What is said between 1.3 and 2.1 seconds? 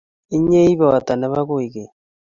koigeny